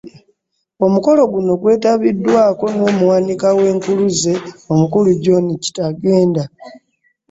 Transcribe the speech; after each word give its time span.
”Omukolo 0.85 1.21
guno 1.31 1.51
gwetabiddwako 1.61 2.65
n’Omuwanika 2.75 3.47
w’Enkuluze, 3.57 4.33
Omukulu 4.73 5.09
John 5.23 5.45
Kitenda. 5.63 6.43